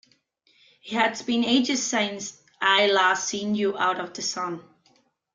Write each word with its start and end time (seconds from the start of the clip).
It 0.81 0.93
has 0.93 1.21
been 1.21 1.45
ages 1.45 1.85
since 1.85 2.41
I've 2.59 2.89
last 2.89 3.27
seen 3.29 3.53
you 3.53 3.77
out 3.77 3.99
in 3.99 4.11
the 4.11 4.21
sun! 4.23 4.63